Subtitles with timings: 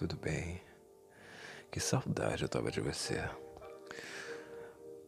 [0.00, 0.62] Tudo bem?
[1.70, 3.22] Que saudade eu tava de você.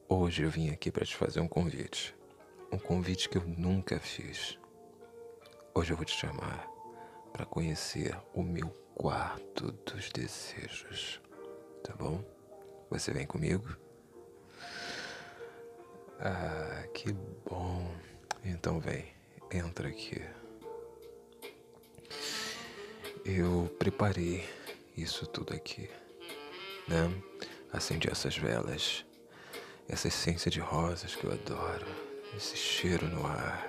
[0.07, 2.15] Hoje eu vim aqui para te fazer um convite.
[2.71, 4.59] Um convite que eu nunca fiz.
[5.75, 6.69] Hoje eu vou te chamar
[7.33, 11.23] para conhecer o meu quarto dos desejos.
[11.83, 12.23] Tá bom?
[12.91, 13.75] Você vem comigo?
[16.21, 17.13] Ah, que
[17.49, 17.91] bom.
[18.45, 19.07] Então vem,
[19.51, 20.21] entra aqui.
[23.25, 24.47] Eu preparei
[24.97, 25.89] isso tudo aqui,
[26.89, 27.11] né?
[27.73, 29.05] Acendi essas velas,
[29.89, 31.87] essa essência de rosas que eu adoro,
[32.37, 33.69] esse cheiro no ar,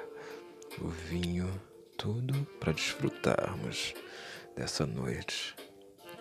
[0.79, 1.49] o vinho,
[1.97, 3.93] tudo para desfrutarmos
[4.55, 5.55] dessa noite.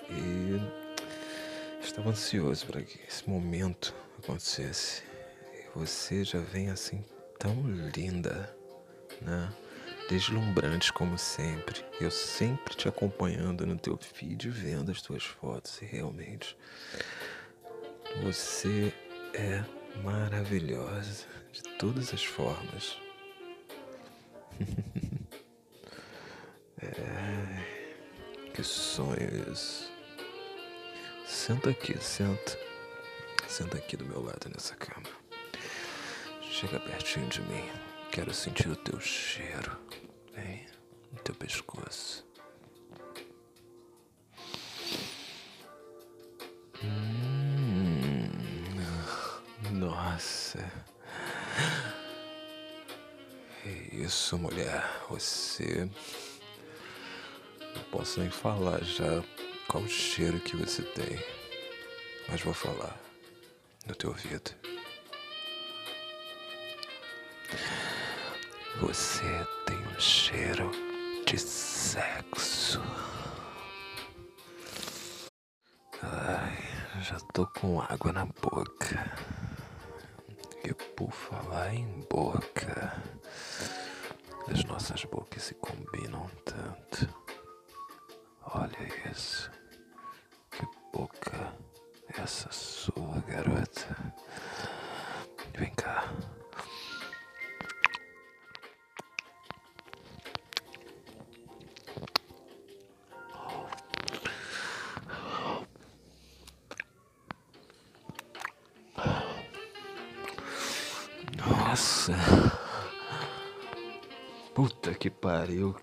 [0.09, 0.61] E
[1.85, 5.03] estava ansioso para que esse momento acontecesse.
[5.55, 7.05] E você já vem assim
[7.39, 8.55] tão linda,
[9.21, 9.53] né?
[10.09, 11.85] Deslumbrante como sempre.
[12.01, 16.57] Eu sempre te acompanhando no teu feed, vendo as tuas fotos e realmente
[18.21, 18.93] você
[19.33, 19.65] é
[20.03, 22.99] maravilhosa de todas as formas.
[26.83, 27.65] é,
[28.53, 29.91] que sonho isso.
[31.27, 32.59] Senta aqui, senta.
[33.49, 35.09] Senta aqui do meu lado nessa cama.
[36.43, 37.92] Chega pertinho de mim.
[38.13, 39.75] Quero sentir o teu cheiro.
[40.35, 40.67] Vem
[41.11, 42.23] no teu pescoço.
[46.85, 48.29] Hum,
[49.71, 50.59] nossa.
[53.65, 54.85] É isso, mulher.
[55.09, 55.89] Você.
[57.75, 59.25] Não posso nem falar já
[59.67, 61.19] qual o cheiro que você tem.
[62.29, 63.01] Mas vou falar
[63.87, 64.62] no teu ouvido.
[68.81, 70.71] Você tem um cheiro
[71.27, 72.81] de sexo.
[76.03, 76.59] Ai,
[77.01, 79.13] já tô com água na boca.
[80.65, 83.03] E por falar em boca,
[84.51, 87.09] as nossas bocas se combinam tanto.
[88.55, 89.51] Olha isso.
[90.51, 91.55] Que boca
[92.17, 94.15] é essa sua, garota?
[95.55, 96.02] Vem cá.
[115.53, 115.77] Pariu.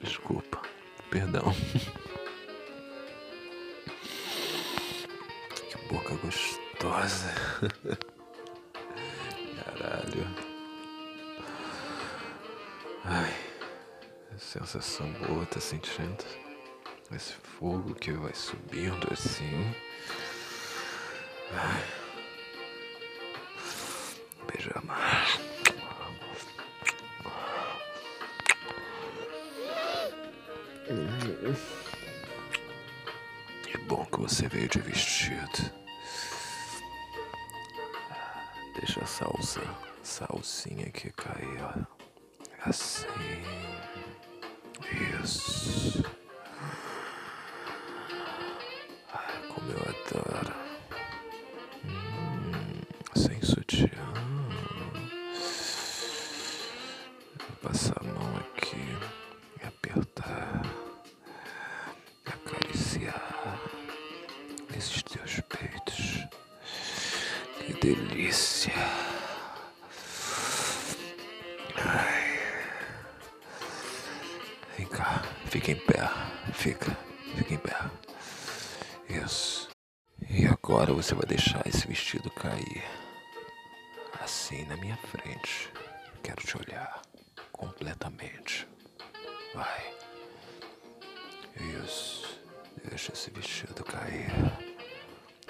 [0.00, 0.62] Desculpa.
[1.10, 1.52] Perdão.
[5.68, 7.34] Que boca gostosa.
[9.64, 10.24] Caralho.
[13.04, 13.34] Ai.
[14.38, 16.24] Sensação boa, tá sentindo?
[17.14, 19.74] Esse fogo que vai subindo assim.
[21.52, 21.97] Ai.
[34.68, 35.72] De vestido.
[38.78, 39.62] Deixa a salsa,
[40.02, 41.27] salsinha aqui cair,
[76.58, 76.90] fica,
[77.36, 77.76] fica em pé.
[79.08, 79.68] Isso.
[80.28, 82.84] E agora você vai deixar esse vestido cair.
[84.20, 85.70] Assim na minha frente.
[86.22, 87.00] Quero te olhar
[87.52, 88.66] completamente.
[89.54, 89.94] Vai.
[91.84, 92.40] Isso.
[92.84, 94.30] Deixa esse vestido cair.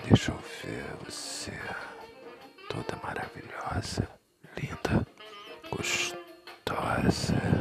[0.07, 1.59] Deixa eu ver você.
[2.69, 4.07] Toda maravilhosa,
[4.59, 5.07] linda,
[5.71, 7.58] gostosa.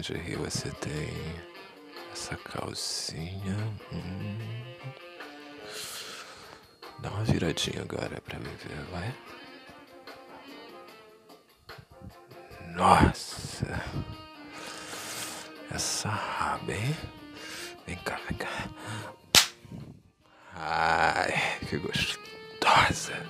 [0.00, 1.12] Lingerie você tem.
[2.12, 3.56] Essa calcinha.
[3.92, 4.38] Hum.
[7.00, 9.14] Dá uma viradinha agora pra me ver, vai.
[12.74, 13.82] Nossa,
[15.70, 16.96] essa raba, hein?
[17.86, 18.48] Vem cá, vem cá.
[20.54, 23.29] Ai, que gostosa.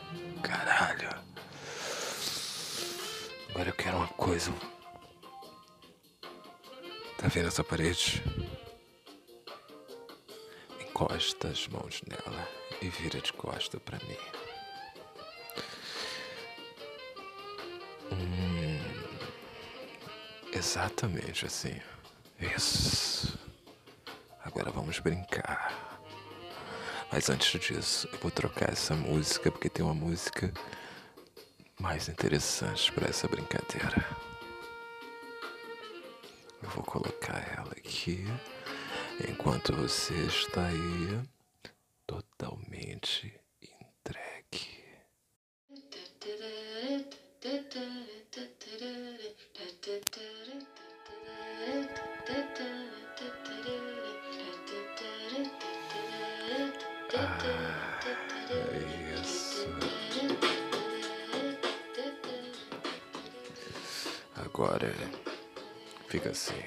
[7.41, 8.23] Tá vendo essa parede?
[10.79, 12.47] Encosta as mãos nela
[12.83, 14.19] e vira de costa para mim.
[18.13, 18.79] Hum,
[20.53, 21.81] exatamente assim.
[22.39, 23.39] Isso.
[24.45, 25.99] Agora vamos brincar.
[27.11, 30.53] Mas antes disso, eu vou trocar essa música porque tem uma música
[31.81, 34.31] mais interessante para essa brincadeira.
[36.75, 38.25] Vou colocar ela aqui
[39.29, 41.21] enquanto você está aí
[42.07, 44.85] totalmente entregue.
[57.13, 57.39] Ah,
[59.21, 59.67] isso.
[64.37, 64.95] Agora
[66.11, 66.61] fica assim.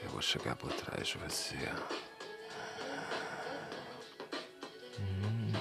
[0.00, 1.56] Eu vou chegar por trás de você.
[5.00, 5.52] Hum,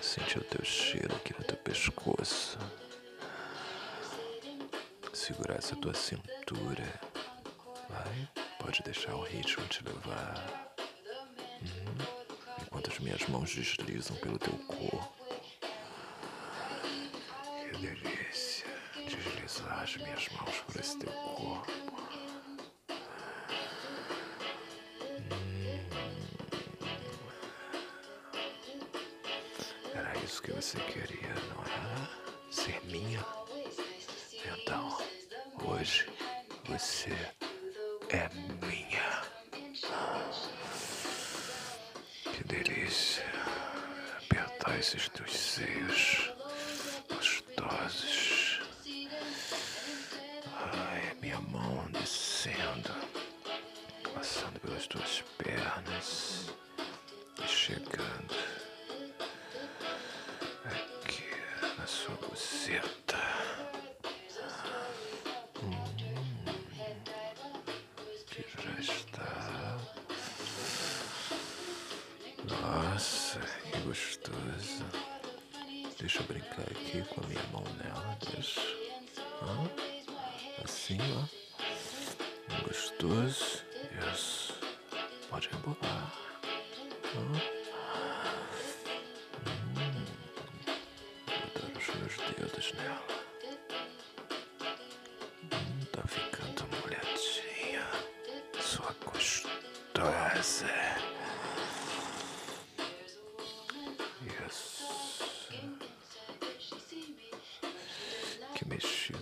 [0.00, 2.58] sentir o teu cheiro aqui no teu pescoço.
[5.12, 7.00] Segurar essa tua cintura.
[7.90, 8.28] Vai,
[8.58, 10.74] pode deixar o ritmo te levar.
[11.60, 15.14] Hum, enquanto as minhas mãos deslizam pelo teu corpo.
[17.60, 18.54] Que delícia
[19.96, 21.72] minhas mãos por esse teu corpo.
[29.94, 32.10] Era isso que você queria, não era?
[32.50, 33.24] Ser minha?
[34.56, 34.98] Então,
[35.62, 36.08] hoje
[36.64, 37.12] você
[38.08, 38.28] é
[38.66, 39.22] minha.
[42.32, 43.24] Que delícia
[44.18, 46.33] apertar esses teus seios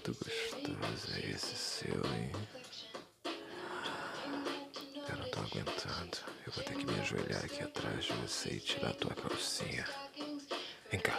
[0.03, 2.33] mexido gostoso é esse seu, hein?
[5.09, 6.19] Eu não tô aguentando.
[6.45, 9.87] Eu vou ter que me ajoelhar aqui atrás de você e tirar a tua calcinha.
[10.91, 11.17] Vem cá.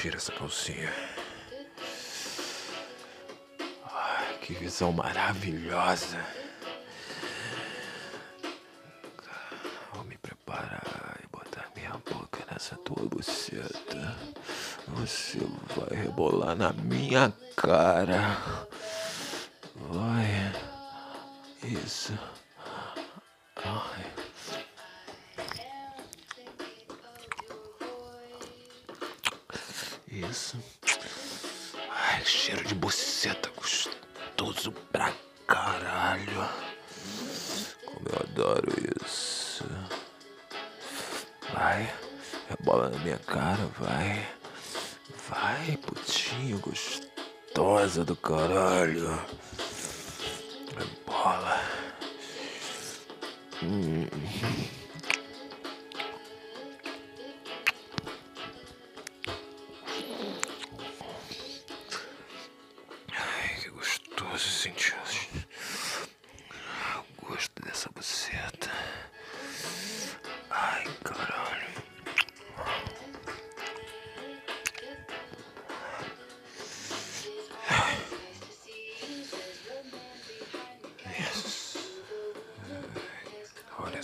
[0.00, 0.92] Tira essa calcinha.
[3.84, 6.24] Ai, que visão maravilhosa.
[9.92, 14.16] Vou me preparar e botar minha boca nessa tua buceta.
[14.88, 15.38] Você
[15.76, 18.36] vai rebolar na minha cara.
[19.74, 20.52] Vai.
[21.62, 22.12] Isso.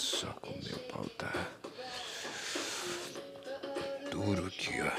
[0.00, 1.30] Só como meu pau tá
[4.10, 4.90] duro aqui, ó.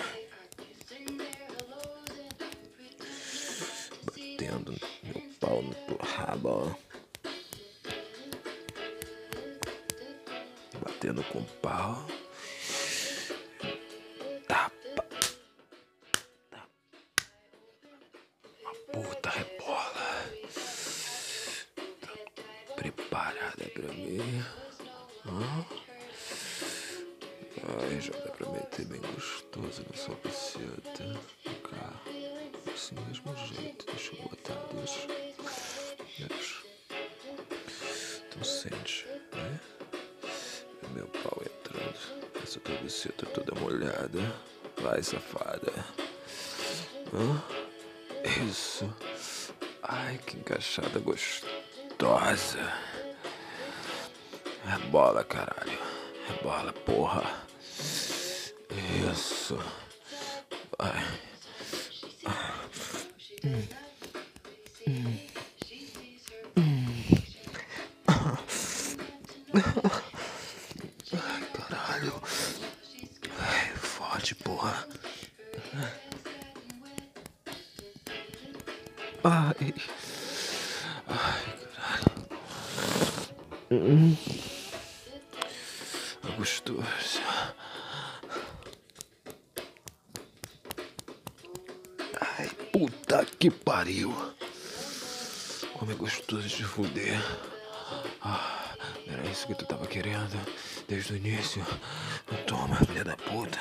[4.06, 6.76] Batendo meu pau no teu rabo, ó.
[10.84, 12.06] Batendo com pau.
[45.02, 45.74] Vai, safada.
[48.48, 48.88] Isso.
[49.82, 52.72] Ai, que encaixada gostosa.
[54.68, 55.80] É bola, caralho.
[56.30, 57.24] É bola, porra.
[74.12, 74.86] Forte, porra.
[79.24, 79.74] Ai.
[81.08, 81.44] Ai,
[81.76, 82.18] caralho.
[86.24, 87.22] É gostoso.
[92.20, 94.14] Ai, puta que pariu.
[95.74, 97.18] Como é gostoso de fuder.
[98.22, 98.76] Ah,
[99.08, 100.38] era isso que tu tava querendo
[100.88, 101.66] desde o início.
[102.46, 103.60] Toma, filha da puta.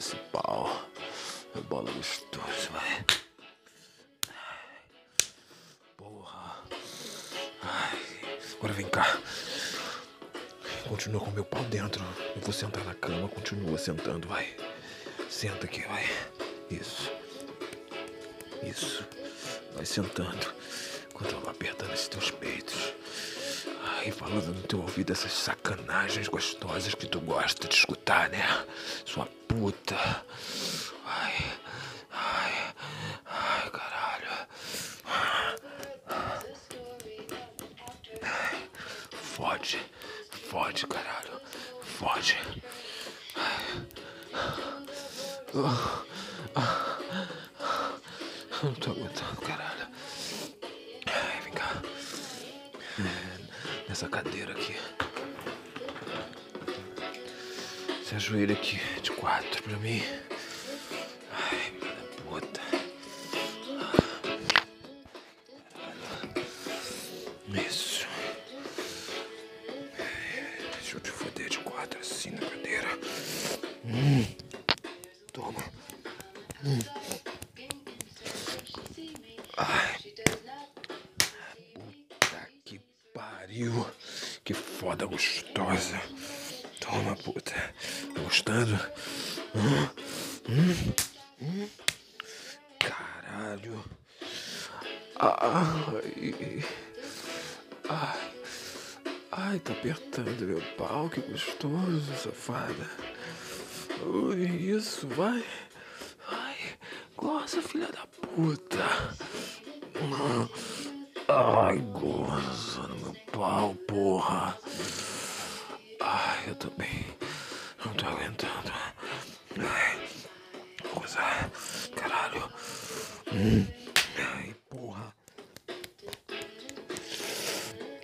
[0.00, 0.88] Desse pau.
[1.54, 3.04] É bola gostoso, vai.
[5.94, 6.64] Porra.
[7.60, 7.98] Ai,
[8.56, 9.20] agora vem cá.
[10.88, 12.02] Continua com meu pau dentro.
[12.34, 14.56] Eu vou sentar na cama, continua sentando, vai.
[15.28, 16.08] Senta aqui, vai.
[16.70, 17.12] Isso.
[18.62, 19.04] Isso.
[19.74, 20.54] Vai sentando.
[21.10, 22.94] Enquanto eu apertando esses teus peitos.
[23.82, 28.42] Ai, falando no teu ouvido essas sacanagens gostosas que tu gosta de escutar, né?
[29.04, 30.24] Sua puta.
[31.04, 31.34] Ai,
[32.12, 32.52] ai,
[33.26, 34.46] ai, caralho.
[39.10, 39.78] Fode,
[40.48, 41.40] fode, caralho.
[41.82, 42.38] Fode.
[48.62, 49.88] Não tô aguentando, caralho.
[51.06, 51.82] Ai, vem cá.
[53.88, 54.76] Nessa cadeira aqui.
[58.10, 60.02] Se ajoelha aqui de quatro pra mim.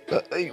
[0.09, 0.51] Ai,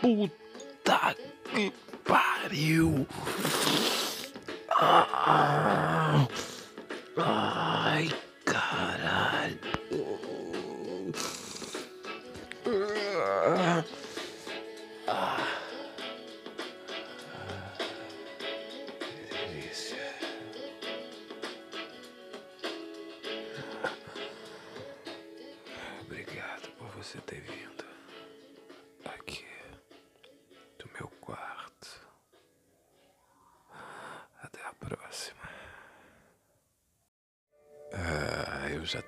[0.00, 1.14] puta
[1.44, 1.70] que
[2.06, 3.06] pariu.
[7.18, 8.08] Ai,
[8.46, 9.39] caralho.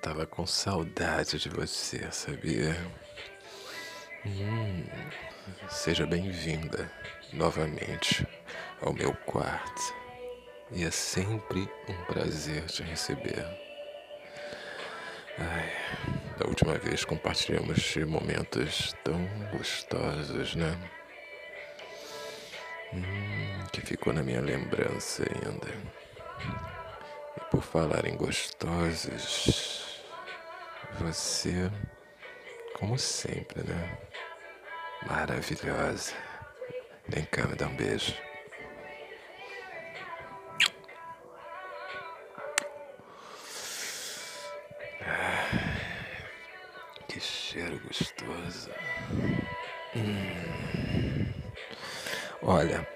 [0.03, 2.75] Tava com saudade de você, sabia?
[4.25, 4.85] Hum,
[5.69, 6.91] seja bem-vinda
[7.31, 8.27] novamente
[8.81, 9.81] ao meu quarto.
[10.71, 13.45] E é sempre um prazer te receber.
[15.39, 15.71] Ai,
[16.37, 19.25] da última vez compartilhamos momentos tão
[19.57, 20.77] gostosos, né?
[22.93, 25.69] Hum, que ficou na minha lembrança ainda.
[27.37, 29.72] E por falar em gostosos,
[30.99, 31.71] você,
[32.77, 33.97] como sempre, né?
[35.07, 36.13] Maravilhosa.
[37.07, 38.13] Vem cá, me dá um beijo.
[47.53, 48.71] cheiro gostoso.
[49.95, 51.31] Hum.
[52.41, 52.87] Olha,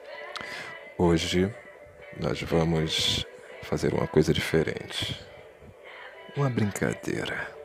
[0.98, 1.54] hoje
[2.20, 3.24] nós vamos
[3.62, 5.24] fazer uma coisa diferente.
[6.36, 7.57] Uma brincadeira.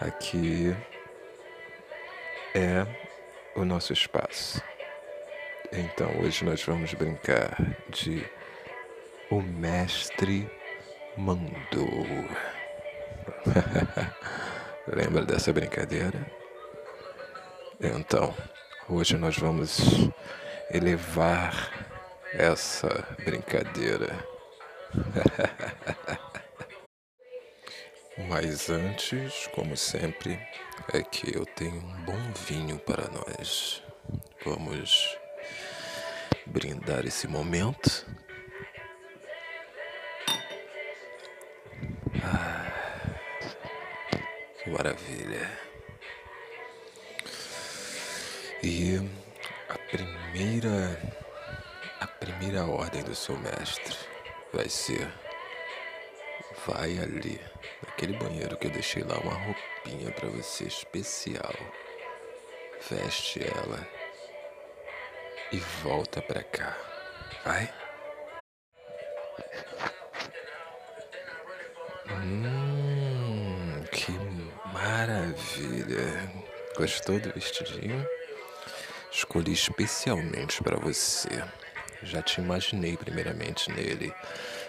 [0.00, 0.76] Aqui
[2.54, 2.86] é
[3.56, 4.62] o nosso espaço.
[5.72, 7.56] Então hoje nós vamos brincar
[7.88, 8.24] de
[9.28, 10.48] O Mestre
[11.16, 12.06] Mandou.
[14.86, 16.30] Lembra dessa brincadeira?
[17.80, 18.32] Então,
[18.88, 20.08] hoje nós vamos
[20.70, 21.72] elevar
[22.32, 24.14] essa brincadeira.
[28.28, 30.38] Mas antes, como sempre,
[30.92, 33.82] é que eu tenho um bom vinho para nós.
[34.44, 35.18] Vamos
[36.44, 38.06] brindar esse momento.
[42.22, 42.70] Ah,
[44.62, 45.50] que maravilha.
[48.62, 48.98] E
[49.70, 51.00] a primeira
[51.98, 53.96] a primeira ordem do seu mestre
[54.52, 55.10] vai ser
[56.66, 57.40] vai ali
[57.98, 61.52] naquele banheiro que eu deixei lá uma roupinha para você especial.
[62.88, 63.88] Veste ela
[65.50, 66.78] e volta pra cá.
[67.44, 67.68] Vai?
[72.08, 74.12] Hum, que
[74.72, 76.32] maravilha.
[76.76, 78.06] Gostou do vestidinho?
[79.10, 81.42] Escolhi especialmente para você.
[82.04, 84.14] Já te imaginei primeiramente nele.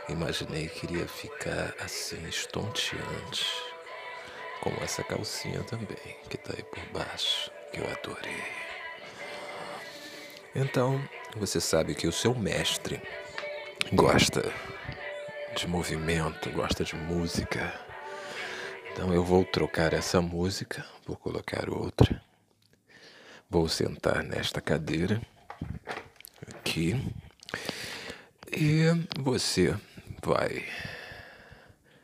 [0.10, 3.46] Imaginei que iria ficar assim estonteante.
[4.62, 8.44] Como essa calcinha também, que tá aí por baixo, que eu adorei.
[10.56, 11.00] Então,
[11.38, 13.00] você sabe que o seu mestre
[13.94, 14.42] gosta
[15.56, 17.74] de movimento, gosta de música.
[18.92, 22.22] Então eu vou trocar essa música, vou colocar outra.
[23.50, 25.22] Vou sentar nesta cadeira
[26.48, 27.00] aqui.
[28.52, 28.86] E
[29.20, 29.76] você
[30.24, 30.68] vai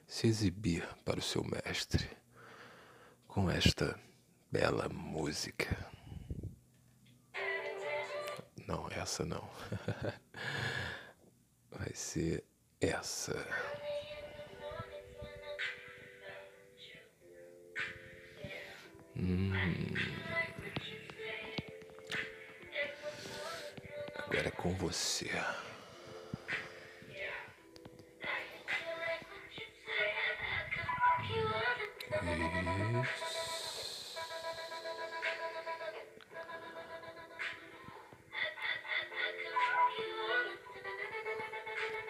[0.08, 2.10] se exibir para o seu mestre
[3.28, 3.99] com esta
[4.51, 5.75] bela música.
[8.67, 9.47] Não, essa não.
[11.69, 12.43] Vai ser
[12.80, 13.45] essa.
[19.17, 19.51] Hum.
[24.15, 25.30] Agora é com você.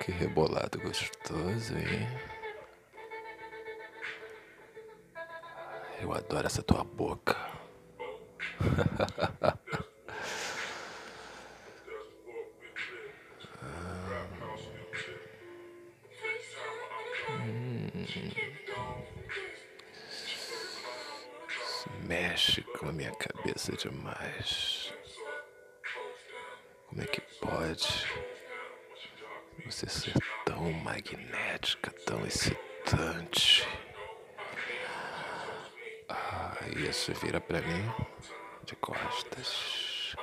[0.06, 2.08] Que rebolado gostoso, hein?
[6.02, 7.36] Eu adoro essa tua boca.
[23.66, 24.94] cabeça demais.
[26.88, 28.06] Como é que pode?
[29.66, 30.14] Você ser
[30.46, 33.68] tão magnética, tão excitante.
[36.08, 37.92] Ah, isso vira pra mim
[38.66, 40.16] de costas.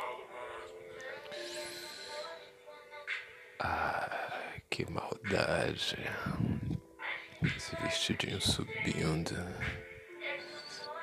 [3.59, 5.96] Ah, que maldade.
[7.42, 9.35] Esse vestidinho subindo.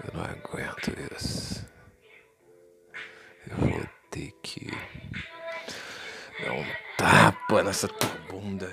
[0.05, 1.78] Eu não aguento isso.
[3.47, 4.69] Eu vou ter que
[6.43, 6.65] dar um
[6.97, 8.67] tapa nessa tua bunda.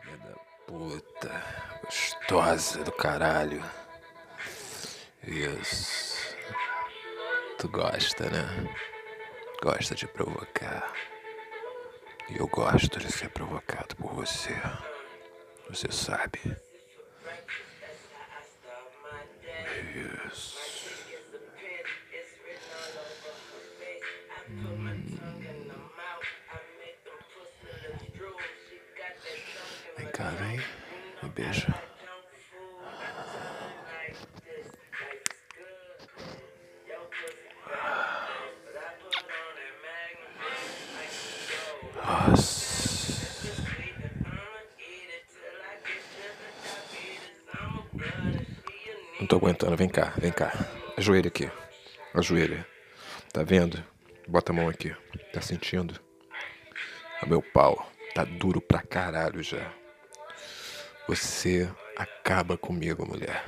[0.00, 0.34] Filha da
[0.66, 1.42] puta.
[1.84, 3.62] Gostosa do caralho.
[5.26, 6.36] Isso.
[7.58, 8.74] Tu gosta, né?
[9.62, 10.92] Gosta de provocar.
[12.28, 14.56] E eu gosto de ser provocado por você.
[15.68, 16.40] Você sabe.
[20.28, 20.61] Isso.
[31.34, 31.72] Nossa.
[49.20, 49.76] Não tô aguentando.
[49.76, 50.52] Vem cá, vem cá.
[50.96, 51.50] Ajoelha aqui.
[52.14, 52.66] Ajoelha.
[53.32, 53.82] Tá vendo?
[54.28, 54.94] Bota a mão aqui.
[55.32, 55.98] Tá sentindo?
[57.22, 59.81] O meu pau tá duro pra caralho já.
[61.08, 63.44] Você acaba comigo, mulher.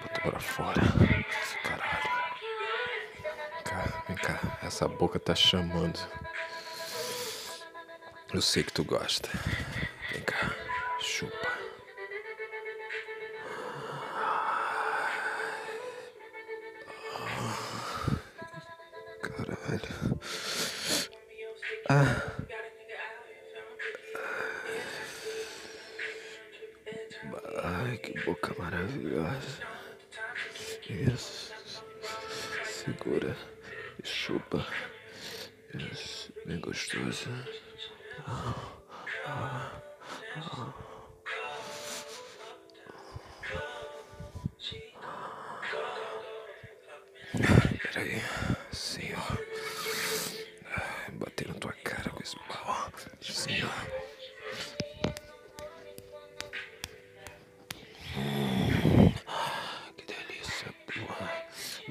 [0.00, 0.80] Bota pra fora.
[1.62, 2.10] Caralho.
[3.52, 4.58] Vem cá, vem cá.
[4.62, 5.98] Essa boca tá chamando.
[8.32, 9.28] Eu sei que tu gosta.
[28.24, 29.66] Boca maravilhosa.
[30.88, 31.54] Isso.
[32.64, 33.36] Segura
[34.02, 34.66] e chupa.
[35.74, 36.32] Isso.
[36.46, 37.28] Bem gostoso.
[39.24, 40.83] Peraí.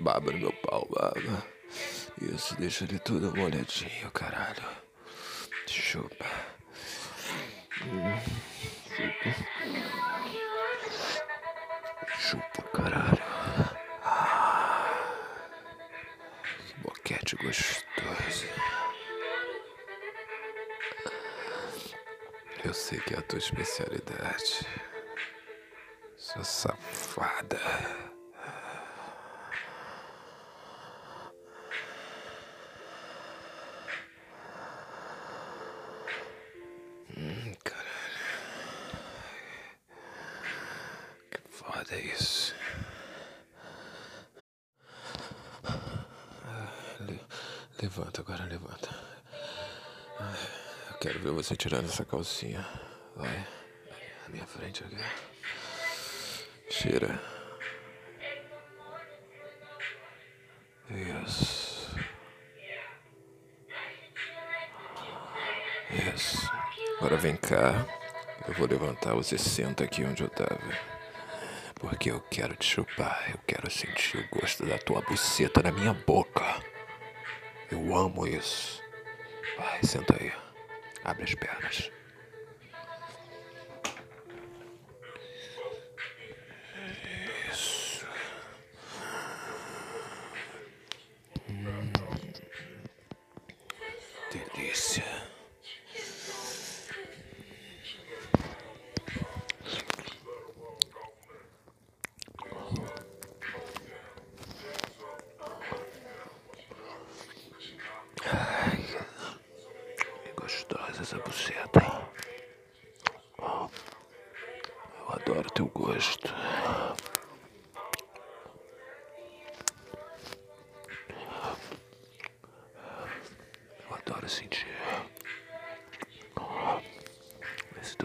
[0.04, 1.46] Baba no meu pau, baba.
[2.22, 4.62] Isso, deixa ele tudo molhadinho, caralho.
[5.66, 6.26] Chupa.
[7.72, 8.04] Chupa.
[12.20, 13.24] Chupa, caralho.
[16.68, 18.46] Que boquete gostoso.
[22.66, 24.68] Eu sei que é a tua especialidade.
[47.84, 48.90] Levanta agora, levanta.
[50.90, 52.66] Eu quero ver você tirando essa calcinha.
[53.14, 53.46] Vai.
[54.24, 54.96] Na minha frente aqui.
[56.70, 57.22] Tira.
[61.26, 61.94] Isso.
[66.16, 66.50] Isso.
[67.00, 67.86] Agora vem cá.
[68.48, 69.14] Eu vou levantar.
[69.14, 70.58] Você senta aqui onde eu tava.
[71.76, 73.30] Porque eu quero te chupar.
[73.30, 76.43] Eu quero sentir o gosto da tua buceta na minha boca.
[77.96, 78.82] Amo isso.
[79.58, 80.32] Vai, senta aí.
[81.04, 81.92] Abre as pernas.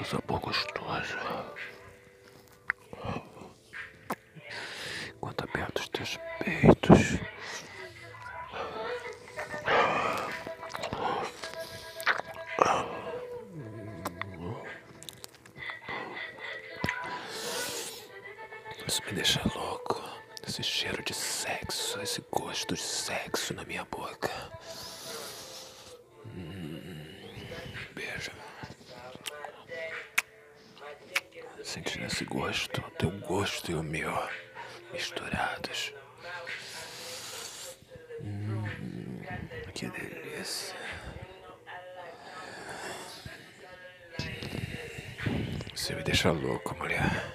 [0.09, 1.28] Esse teu sabor
[46.09, 47.35] deixa louco, mulher.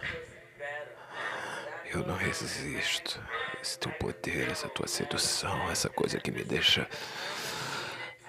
[1.94, 3.24] Eu não resisto.
[3.62, 6.90] Esse teu poder, essa tua sedução, essa coisa que me deixa.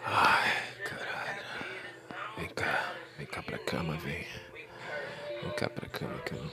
[0.05, 0.53] Ai,
[0.85, 1.43] caralho.
[2.37, 4.27] Vem cá, vem cá pra cama, vem.
[5.43, 6.39] Vem cá pra cama que eu.
[6.39, 6.51] Eu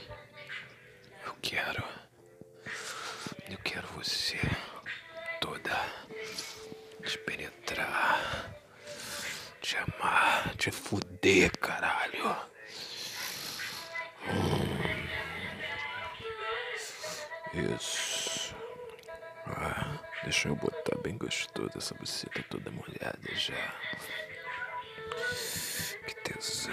[20.24, 23.74] deixa eu botar bem gostoso essa buceta toda molhada já.
[26.06, 26.72] Que tesão.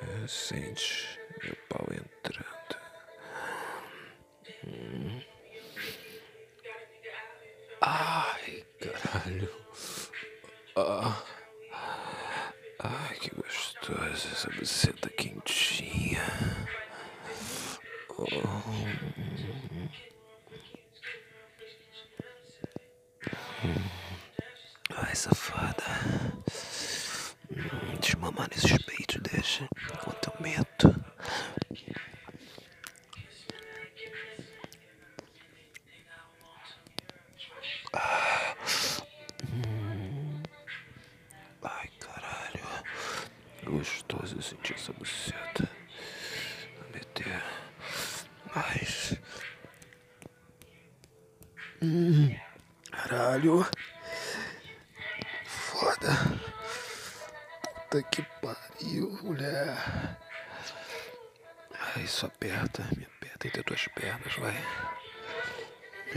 [0.00, 2.78] É, sente meu pau entrando.
[7.80, 9.50] Ai, caralho.
[10.76, 11.22] Ah.
[12.80, 16.22] Ai, que gostoso essa buceta quentinha.
[18.20, 18.98] Ai,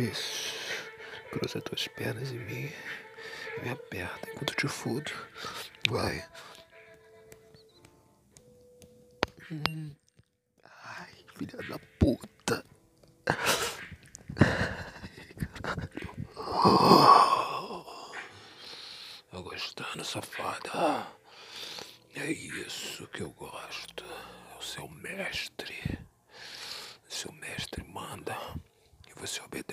[0.02, 0.56] Isso.
[1.30, 2.72] Cruza tuas pernas em mim.
[3.62, 5.12] Me aperta enquanto eu te fudo.
[5.90, 6.28] Vai.
[9.52, 9.96] Hum.
[10.86, 12.66] Ai, filha da puta.
[19.30, 21.08] Tô gostando, safada.
[22.16, 24.04] É isso que eu gosto.
[24.52, 26.00] É o seu mestre.
[27.08, 28.36] Seu mestre manda
[29.08, 29.71] e você obedece.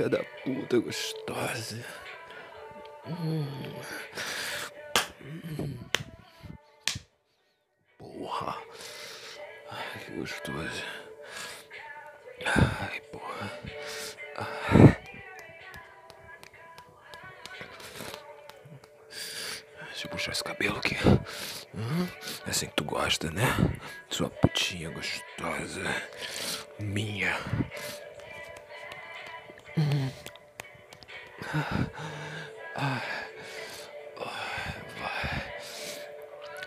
[0.00, 1.76] Filha da puta gostosa.
[3.06, 3.44] Hum.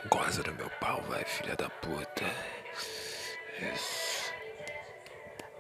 [0.10, 2.26] Goza do meu pau, vai, filha da puta.
[3.74, 4.34] Isso.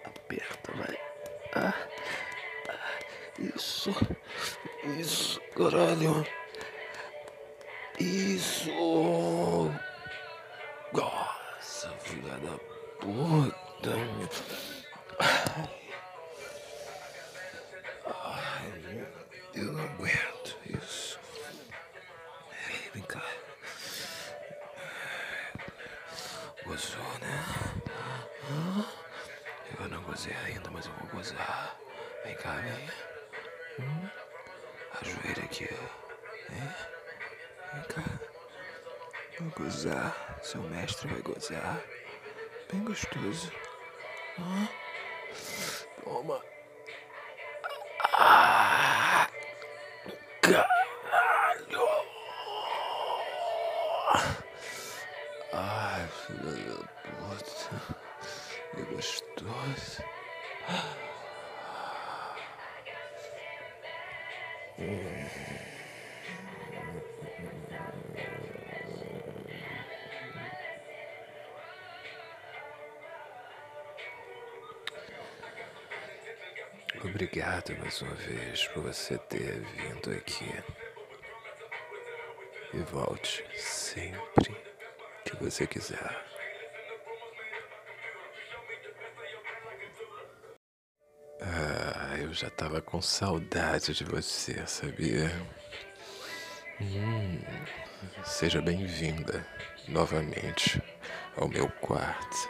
[0.04, 0.98] Aperta, vai.
[1.56, 1.74] Ah.
[2.70, 3.00] Ah.
[3.39, 3.92] Isso.
[5.00, 6.26] Isso, caralho.
[42.93, 43.62] Gostoso.
[77.06, 80.50] Obrigado mais uma vez por você ter vindo aqui.
[82.74, 84.56] E volte sempre
[85.26, 86.26] que você quiser.
[91.42, 95.30] Ah, eu já tava com saudade de você, sabia?
[96.80, 97.42] Hum,
[98.24, 99.46] seja bem-vinda
[99.89, 100.82] novamente
[101.36, 102.50] ao meu quarto.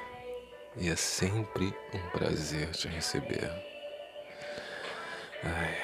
[0.78, 3.73] E é sempre um prazer te receber.
[5.46, 5.78] Ai,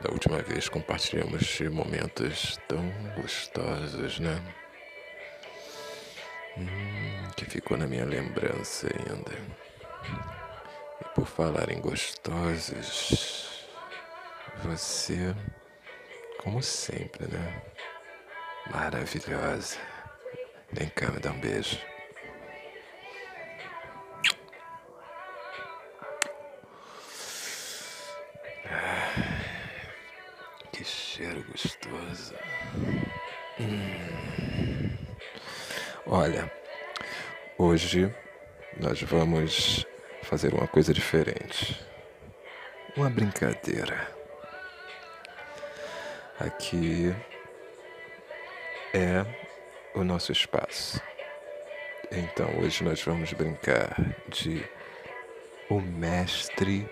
[0.00, 4.40] da última vez compartilhamos momentos tão gostosos, né?
[6.56, 9.32] Hum, que ficou na minha lembrança ainda.
[11.00, 13.66] E por falar em gostosos,
[14.62, 15.34] você,
[16.38, 17.62] como sempre, né?
[18.70, 19.78] Maravilhosa.
[20.72, 21.91] Vem cá, me dá um beijo.
[36.14, 36.52] Olha,
[37.56, 38.14] hoje
[38.78, 39.86] nós vamos
[40.22, 41.80] fazer uma coisa diferente.
[42.94, 44.14] Uma brincadeira.
[46.38, 47.16] Aqui
[48.92, 49.24] é
[49.94, 51.00] o nosso espaço.
[52.10, 53.96] Então hoje nós vamos brincar
[54.28, 54.62] de
[55.70, 56.86] O Mestre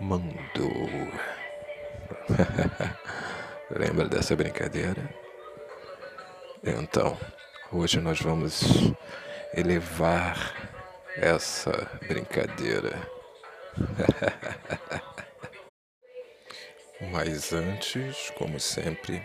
[0.00, 0.88] Mandou.
[3.68, 5.14] Lembra dessa brincadeira?
[6.64, 7.18] Então,
[7.72, 8.62] hoje nós vamos
[9.54, 10.54] elevar
[11.16, 11.72] essa
[12.06, 12.92] brincadeira.
[17.12, 19.22] Mas antes, como sempre,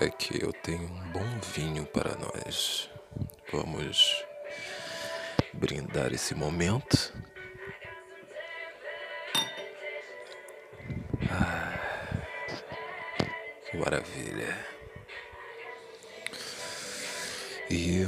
[0.00, 2.88] é que eu tenho um bom vinho para nós.
[3.52, 4.24] Vamos
[5.52, 7.12] brindar esse momento.
[11.30, 11.78] Ah,
[13.70, 14.79] que maravilha.
[17.70, 18.02] E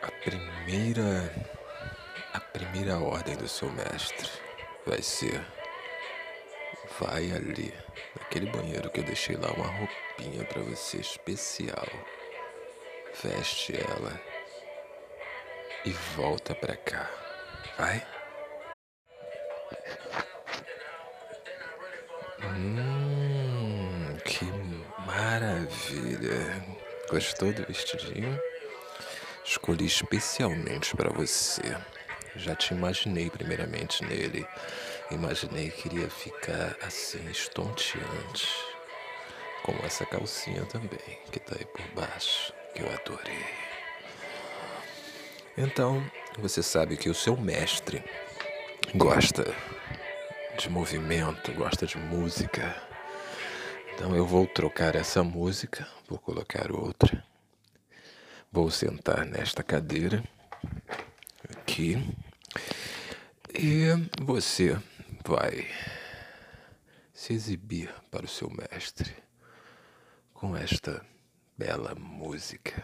[0.00, 1.30] a primeira
[2.32, 4.30] a primeira ordem do seu mestre
[4.86, 5.44] vai ser
[6.98, 7.74] vai ali
[8.18, 11.86] naquele banheiro que eu deixei lá uma roupinha para você especial.
[13.22, 14.18] Veste ela
[15.84, 17.10] e volta pra cá.
[17.76, 18.02] Vai.
[22.42, 24.46] Hum, que
[25.06, 26.64] maravilha.
[27.10, 28.40] Gostou do vestidinho?
[29.46, 31.76] Escolhi especialmente para você.
[32.34, 34.44] Já te imaginei primeiramente nele.
[35.10, 38.48] Imaginei que iria ficar assim, estonteante.
[39.62, 43.46] Como essa calcinha também, que tá aí por baixo, que eu adorei.
[45.56, 46.04] Então,
[46.38, 48.04] você sabe que o seu mestre
[48.94, 49.54] gosta
[50.58, 52.76] de movimento, gosta de música.
[53.94, 57.24] Então eu vou trocar essa música, vou colocar outra.
[58.56, 60.24] Vou sentar nesta cadeira
[61.50, 61.96] aqui
[63.52, 63.88] e
[64.22, 64.80] você
[65.26, 65.68] vai
[67.12, 69.14] se exibir para o seu mestre
[70.32, 71.04] com esta
[71.54, 72.82] bela música.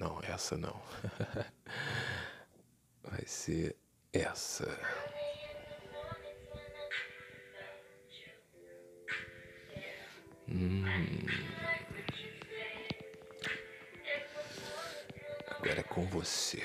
[0.00, 0.82] Não, essa não.
[3.04, 3.76] Vai ser
[4.12, 4.66] essa.
[10.48, 10.82] Hum.
[15.62, 16.60] Agora é com você.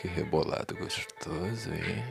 [0.00, 2.02] Que rebolado gostoso, hein?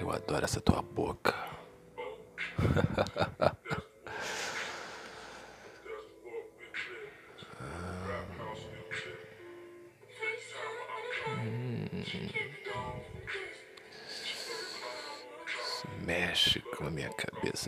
[0.00, 1.32] Eu adoro essa tua boca.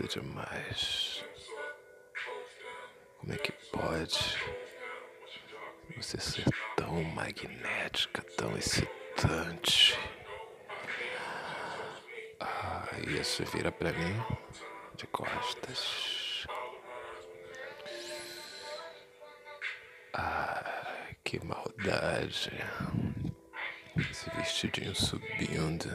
[0.07, 1.23] demais.
[3.19, 4.37] Como é que pode?
[5.97, 9.97] Você ser tão magnética, tão excitante.
[12.39, 14.23] Ah, isso vira pra mim
[14.95, 16.47] de costas.
[20.13, 22.51] Ah, que maldade.
[24.09, 25.89] Esse vestidinho subindo.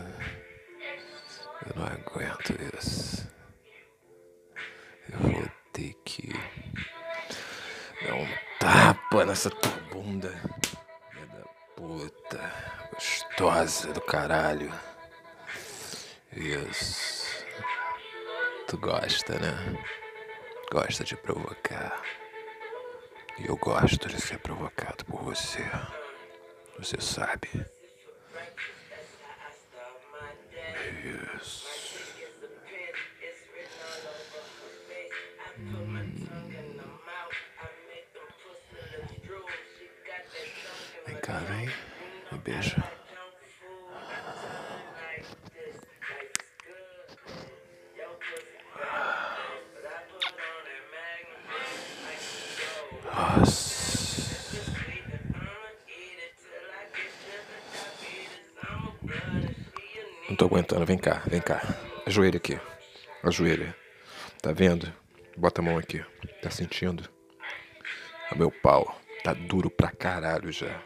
[1.67, 3.29] Eu não aguento isso.
[5.13, 6.33] Eu vou ter que
[8.05, 8.27] dar um
[9.17, 10.29] tapa nessa tua bunda.
[11.11, 12.53] Filha da puta.
[12.93, 14.71] Gostosa do caralho.
[16.33, 17.47] Isso.
[18.69, 19.55] Tu gosta, né?
[20.71, 22.03] Gosta de provocar.
[23.39, 25.65] E eu gosto de ser provocado por você.
[26.79, 27.49] Você sabe.
[31.41, 31.66] Isso.
[42.47, 42.77] Nossa.
[60.29, 60.87] Não tô aguentando.
[60.87, 61.61] Vem cá, vem cá.
[62.07, 62.61] Ajoelha aqui.
[63.25, 63.75] Ajoelha.
[64.41, 64.93] Tá vendo?
[65.37, 66.05] Bota a mão aqui.
[66.43, 67.09] Tá sentindo?
[68.31, 70.81] O meu pau tá duro pra caralho já.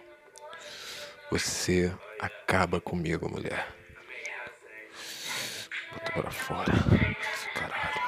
[1.31, 3.69] Você acaba comigo, mulher.
[5.93, 6.73] Bota pra fora.
[7.55, 8.01] Caralho.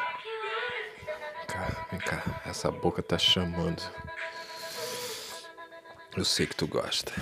[1.46, 2.42] Cá, vem cá.
[2.44, 3.80] Essa boca tá chamando.
[6.16, 7.12] Eu sei que tu gosta.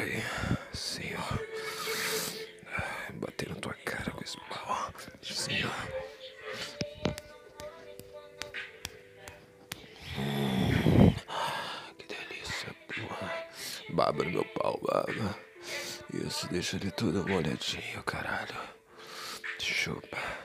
[0.00, 0.22] Peraí.
[0.72, 1.20] Sim, ó.
[3.12, 4.94] Bater na tua cara com esse pau.
[5.22, 5.70] Sim, ó.
[11.98, 13.46] Que delícia, porra.
[13.90, 15.36] Baba no meu pau, baba.
[16.14, 18.56] Isso, deixa ele tudo molhadinho, caralho.
[19.58, 20.39] Chupa.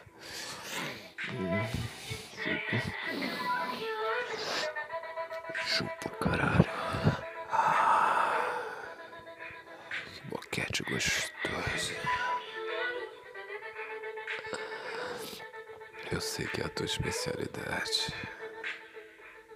[17.10, 18.14] Especialidade.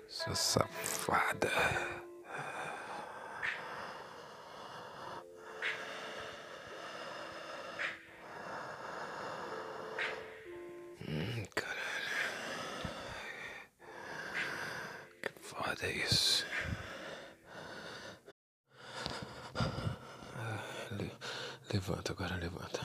[0.08, 1.50] Sua safada.
[11.08, 11.80] Hum, caralho.
[15.22, 16.46] Que foda isso.
[20.92, 21.12] Le-
[21.74, 22.80] levanta agora, levanta.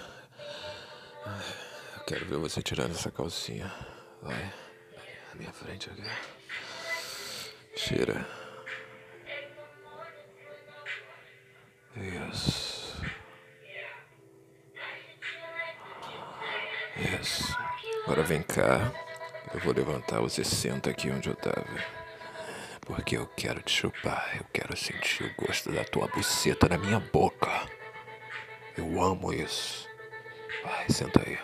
[1.96, 3.72] Eu quero ver você tirando essa calcinha.
[4.24, 4.52] Vai.
[5.28, 6.02] Na minha frente aqui.
[7.76, 8.26] Tira.
[12.32, 13.02] Isso.
[17.20, 17.56] Isso.
[18.04, 18.90] Agora vem cá.
[19.52, 20.20] Eu vou levantar.
[20.20, 21.66] Você senta aqui onde eu tava.
[22.80, 24.38] Porque eu quero te chupar.
[24.38, 27.68] Eu quero sentir o gosto da tua buceta na minha boca.
[28.74, 29.86] Eu amo isso.
[30.62, 31.38] Vai, senta aí.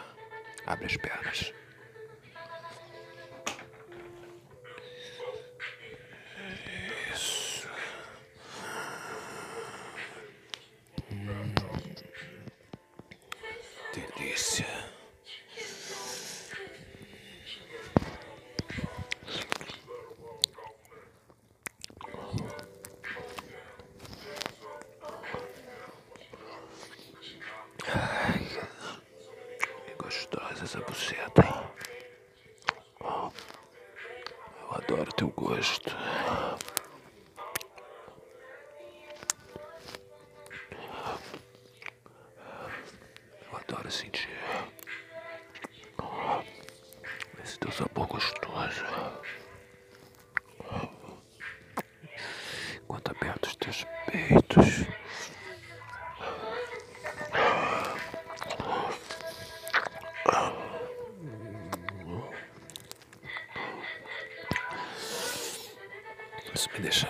[0.66, 1.59] Abre as pernas.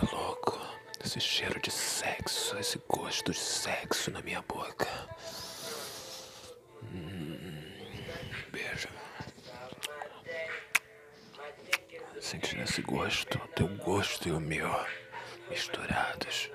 [0.01, 0.59] Deixa louco.
[1.05, 4.87] Esse cheiro de sexo, esse gosto de sexo na minha boca.
[6.83, 7.63] Hum,
[8.51, 8.89] beijo.
[12.21, 14.71] Sentindo esse gosto, teu gosto e o meu
[15.51, 16.51] misturados.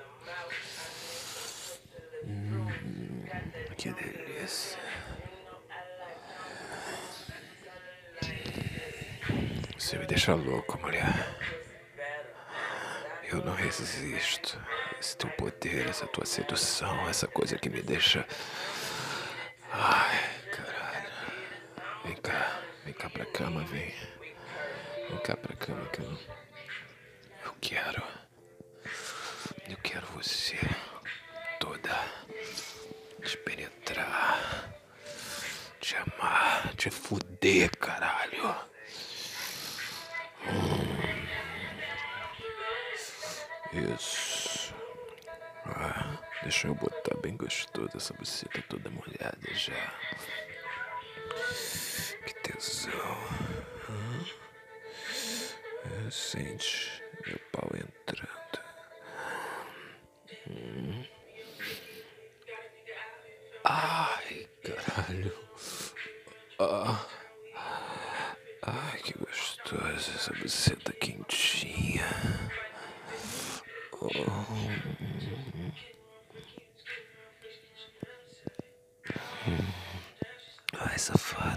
[2.24, 3.24] Hum,
[3.76, 4.78] que delícia.
[9.78, 11.35] Você me deixa louco, mulher.
[13.36, 14.58] Eu não resisto.
[14.98, 18.26] Esse teu poder, essa tua sedução, essa coisa que me deixa.
[19.70, 20.18] Ai,
[20.50, 21.12] caralho.
[22.02, 23.94] Vem cá, vem cá pra cama, vem.
[25.10, 26.18] Vem cá pra cama que eu.
[27.44, 28.02] Eu quero.
[29.68, 30.58] Eu quero você
[31.60, 31.94] toda.
[33.22, 34.72] Te penetrar.
[35.78, 36.74] Te amar.
[36.74, 38.65] Te fuder, caralho.
[46.46, 49.92] Deixa eu botar bem gostoso essa buceta toda molhada já.
[52.24, 52.92] Que tesão.
[53.90, 54.24] Hã?
[56.06, 58.64] É, sente meu pau entrando.
[60.48, 61.04] Hum.
[63.64, 65.36] Ai, caralho.
[66.60, 67.06] Ah.
[68.62, 72.06] Ai, que gostoso essa buceta quentinha.
[74.00, 74.76] Ai,
[81.06, 81.55] safada.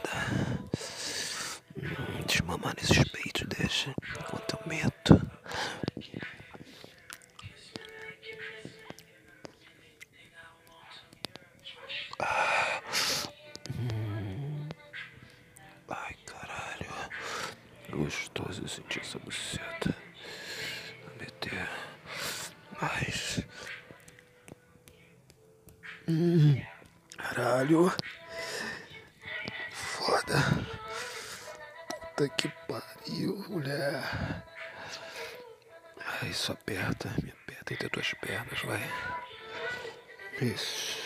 [40.41, 40.97] Isso.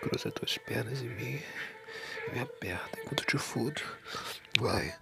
[0.00, 1.42] Cruza as tuas pernas em mim.
[2.32, 3.80] Me aperta enquanto eu te fudo.
[4.58, 4.92] Vai.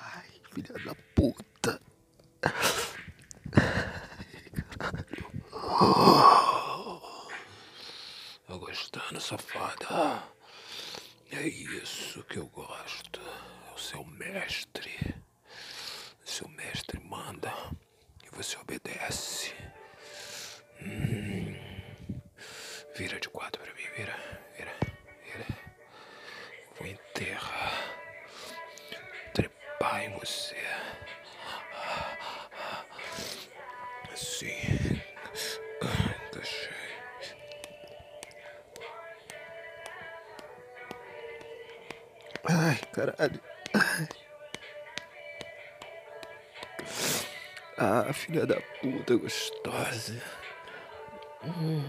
[0.00, 1.80] Ai, filha da puta.
[8.46, 10.22] Tô gostando, safada.
[11.30, 13.20] É isso que eu gosto.
[13.68, 15.14] É o seu mestre.
[16.24, 16.98] Seu mestre
[18.42, 19.41] você obedece.
[48.32, 50.14] Filha da puta gostosa.
[51.44, 51.82] Hum.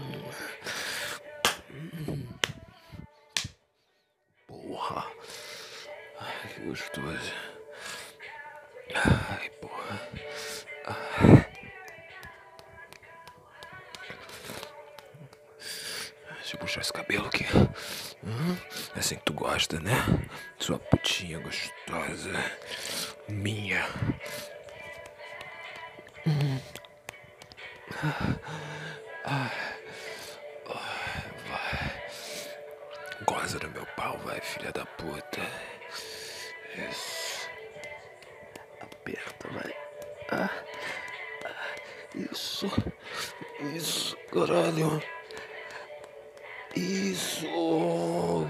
[47.24, 48.46] Isso.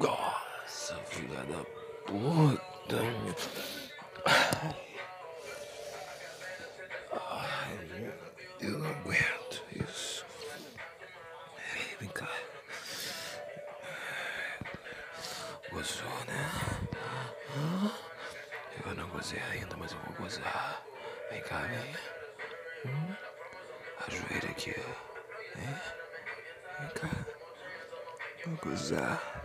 [0.00, 1.64] Nossa, filha da
[2.04, 2.98] puta.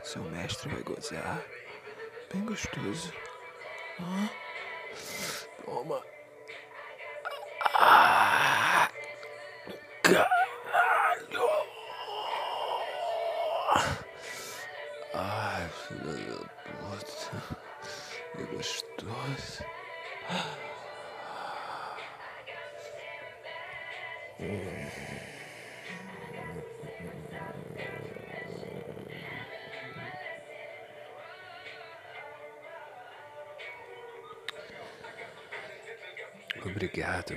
[0.04, 1.44] Seu mestre vai gozar.
[2.32, 3.14] Bem gostoso.
[4.00, 4.30] Hã?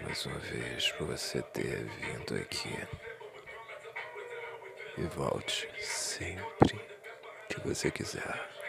[0.01, 2.74] Mais uma vez por você ter vindo aqui.
[4.97, 6.80] E volte sempre
[7.49, 8.61] que você quiser.